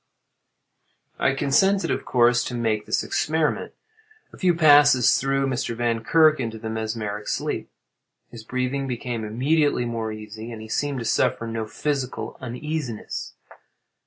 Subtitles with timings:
[1.19, 3.73] I consented of course to make this experiment.
[4.33, 5.75] A few passes threw Mr.
[5.75, 7.69] Vankirk into the mesmeric sleep.
[8.31, 13.35] His breathing became immediately more easy, and he seemed to suffer no physical uneasiness.